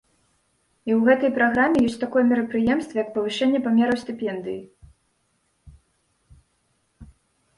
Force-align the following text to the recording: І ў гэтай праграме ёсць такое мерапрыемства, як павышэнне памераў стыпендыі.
І 0.87 0.91
ў 0.93 0.99
гэтай 1.07 1.31
праграме 1.37 1.81
ёсць 1.89 1.97
такое 2.03 2.23
мерапрыемства, 2.29 2.95
як 3.03 3.09
павышэнне 3.17 3.61
памераў 3.67 4.01
стыпендыі. 4.03 4.59